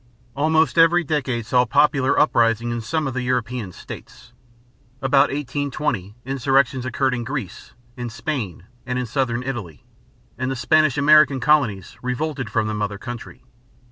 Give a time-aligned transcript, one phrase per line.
[0.35, 4.33] Almost every decade saw popular uprisings in some of the European states.
[4.99, 9.85] About 1820 insurrections occurred in Greece, in Spain, and in southern Italy;
[10.39, 13.43] and the Spanish American colonies revolted from the mother country.